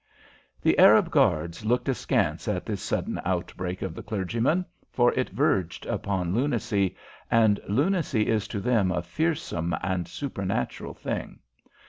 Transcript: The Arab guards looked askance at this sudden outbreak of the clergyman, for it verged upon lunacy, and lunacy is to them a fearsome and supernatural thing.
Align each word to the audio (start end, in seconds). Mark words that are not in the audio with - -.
The 0.63 0.79
Arab 0.79 1.11
guards 1.11 1.63
looked 1.63 1.87
askance 1.87 2.47
at 2.47 2.65
this 2.65 2.81
sudden 2.81 3.21
outbreak 3.23 3.83
of 3.83 3.93
the 3.93 4.01
clergyman, 4.01 4.65
for 4.89 5.13
it 5.13 5.29
verged 5.29 5.85
upon 5.85 6.33
lunacy, 6.33 6.95
and 7.29 7.59
lunacy 7.69 8.25
is 8.27 8.47
to 8.47 8.59
them 8.59 8.91
a 8.91 9.03
fearsome 9.03 9.75
and 9.83 10.07
supernatural 10.07 10.95
thing. 10.95 11.37